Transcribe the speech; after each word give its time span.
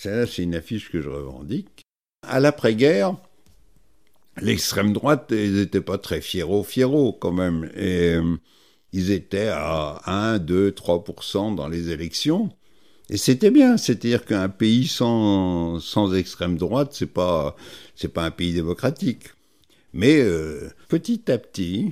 C'est 0.00 0.38
une 0.38 0.54
affiche 0.54 0.92
que 0.92 1.02
je 1.02 1.08
revendique. 1.08 1.82
À 2.24 2.38
l'après-guerre, 2.38 3.16
l'extrême 4.40 4.92
droite, 4.92 5.26
ils 5.32 5.54
n'étaient 5.54 5.80
pas 5.80 5.98
très 5.98 6.20
fiero 6.20 6.62
fiero 6.62 7.12
quand 7.12 7.32
même. 7.32 7.68
Et 7.74 8.14
euh, 8.14 8.36
ils 8.92 9.10
étaient 9.10 9.48
à 9.48 10.00
1, 10.06 10.38
2, 10.38 10.70
3% 10.70 11.56
dans 11.56 11.66
les 11.66 11.90
élections. 11.90 12.48
Et 13.10 13.16
c'était 13.16 13.50
bien, 13.50 13.76
c'est-à-dire 13.76 14.24
qu'un 14.24 14.48
pays 14.48 14.86
sans, 14.86 15.80
sans 15.80 16.14
extrême 16.14 16.58
droite, 16.58 16.90
c'est 16.92 17.12
pas, 17.12 17.56
pas 18.14 18.24
un 18.24 18.30
pays 18.30 18.52
démocratique. 18.52 19.24
Mais 19.94 20.20
euh, 20.20 20.70
petit 20.86 21.28
à 21.28 21.38
petit, 21.38 21.90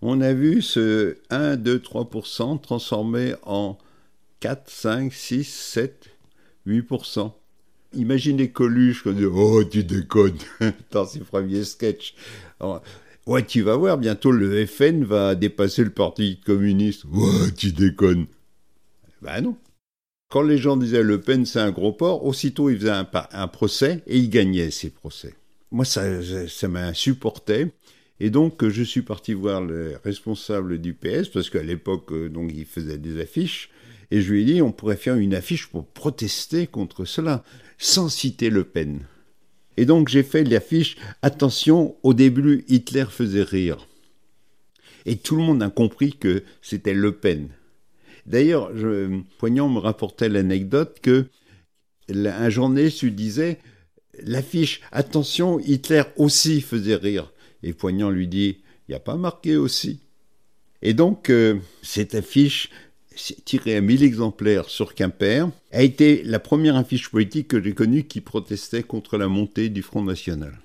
on 0.00 0.22
a 0.22 0.32
vu 0.32 0.62
ce 0.62 1.18
1, 1.28 1.56
2, 1.56 1.76
3% 1.76 2.58
transformer 2.62 3.34
en 3.42 3.76
4, 4.40 4.70
5, 4.70 5.12
6, 5.12 5.44
7, 5.44 6.08
8%. 6.66 7.32
Imaginez 7.94 8.50
Coluche 8.50 9.06
Oh, 9.06 9.64
tu 9.64 9.84
déconnes 9.84 10.38
dans 10.90 11.06
ses 11.06 11.20
premiers 11.20 11.64
sketchs. 11.64 12.14
ouais, 13.26 13.44
tu 13.44 13.62
vas 13.62 13.76
voir, 13.76 13.98
bientôt 13.98 14.30
le 14.30 14.64
FN 14.66 15.04
va 15.04 15.34
dépasser 15.34 15.84
le 15.84 15.90
Parti 15.90 16.40
communiste. 16.40 17.04
Ouais, 17.04 17.50
tu 17.56 17.72
déconnes. 17.72 18.26
Ben 19.20 19.42
non. 19.42 19.56
Quand 20.30 20.42
les 20.42 20.56
gens 20.56 20.78
disaient 20.78 21.02
Le 21.02 21.20
Pen, 21.20 21.44
c'est 21.44 21.60
un 21.60 21.70
gros 21.70 21.92
porc, 21.92 22.24
aussitôt 22.24 22.70
il 22.70 22.78
faisait 22.78 22.90
un, 22.90 23.06
un 23.32 23.48
procès 23.48 24.02
et 24.06 24.16
il 24.18 24.30
gagnait 24.30 24.70
ses 24.70 24.88
procès. 24.88 25.34
Moi, 25.70 25.84
ça, 25.84 26.02
ça 26.48 26.68
m'insupportait. 26.68 27.70
Et 28.20 28.30
donc, 28.30 28.66
je 28.68 28.82
suis 28.82 29.02
parti 29.02 29.32
voir 29.32 29.62
le 29.62 29.96
responsable 30.04 30.78
du 30.78 30.94
PS, 30.94 31.28
parce 31.28 31.50
qu'à 31.50 31.62
l'époque, 31.62 32.12
euh, 32.12 32.28
donc, 32.28 32.52
il 32.54 32.64
faisait 32.66 32.98
des 32.98 33.20
affiches. 33.20 33.70
Et 34.10 34.20
je 34.20 34.32
lui 34.32 34.42
ai 34.42 34.44
dit, 34.44 34.62
on 34.62 34.72
pourrait 34.72 34.96
faire 34.96 35.16
une 35.16 35.34
affiche 35.34 35.66
pour 35.68 35.86
protester 35.86 36.66
contre 36.66 37.04
cela, 37.04 37.42
sans 37.78 38.08
citer 38.08 38.50
Le 38.50 38.64
Pen. 38.64 39.00
Et 39.76 39.86
donc 39.86 40.08
j'ai 40.08 40.22
fait 40.22 40.44
l'affiche, 40.44 40.96
attention, 41.22 41.96
au 42.02 42.14
début 42.14 42.64
Hitler 42.68 43.06
faisait 43.08 43.42
rire. 43.42 43.88
Et 45.06 45.16
tout 45.16 45.36
le 45.36 45.42
monde 45.42 45.62
a 45.62 45.70
compris 45.70 46.12
que 46.12 46.44
c'était 46.60 46.94
Le 46.94 47.12
Pen. 47.12 47.48
D'ailleurs, 48.26 48.70
Poignant 49.38 49.68
me 49.68 49.78
rapportait 49.78 50.28
l'anecdote 50.28 50.98
que 51.02 51.26
un 52.08 52.50
journaliste 52.50 53.02
lui 53.02 53.12
disait 53.12 53.58
l'affiche 54.22 54.82
attention 54.92 55.58
Hitler 55.58 56.02
aussi 56.16 56.60
faisait 56.60 56.96
rire 56.96 57.32
et 57.62 57.72
Poignant 57.72 58.10
lui 58.10 58.28
dit 58.28 58.58
il 58.88 58.92
n'y 58.92 58.94
a 58.96 59.00
pas 59.00 59.16
marqué 59.16 59.56
aussi. 59.56 60.00
Et 60.82 60.94
donc 60.94 61.30
euh, 61.30 61.56
cette 61.82 62.14
affiche 62.14 62.70
tirée 63.44 63.76
à 63.76 63.80
1000 63.80 64.02
exemplaires 64.02 64.68
sur 64.68 64.94
Quimper, 64.94 65.48
a 65.70 65.82
été 65.82 66.22
la 66.24 66.38
première 66.38 66.76
affiche 66.76 67.10
politique 67.10 67.48
que 67.48 67.62
j'ai 67.62 67.74
connue 67.74 68.04
qui 68.04 68.20
protestait 68.20 68.82
contre 68.82 69.18
la 69.18 69.28
montée 69.28 69.68
du 69.68 69.82
Front 69.82 70.02
National. 70.02 70.58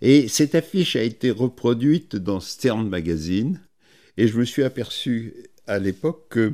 Et 0.00 0.28
cette 0.28 0.54
affiche 0.54 0.96
a 0.96 1.02
été 1.02 1.30
reproduite 1.30 2.16
dans 2.16 2.40
Stern 2.40 2.88
Magazine, 2.88 3.60
et 4.16 4.28
je 4.28 4.38
me 4.38 4.44
suis 4.44 4.62
aperçu 4.62 5.34
à 5.66 5.78
l'époque 5.78 6.26
que 6.28 6.52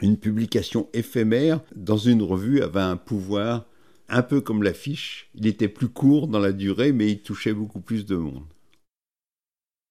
une 0.00 0.16
publication 0.16 0.88
éphémère 0.94 1.60
dans 1.76 1.98
une 1.98 2.22
revue 2.22 2.62
avait 2.62 2.80
un 2.80 2.96
pouvoir 2.96 3.66
un 4.12 4.22
peu 4.22 4.40
comme 4.40 4.62
l'affiche. 4.62 5.28
Il 5.34 5.46
était 5.46 5.68
plus 5.68 5.88
court 5.88 6.28
dans 6.28 6.38
la 6.38 6.52
durée, 6.52 6.92
mais 6.92 7.10
il 7.10 7.22
touchait 7.22 7.54
beaucoup 7.54 7.80
plus 7.80 8.06
de 8.06 8.16
monde. 8.16 8.44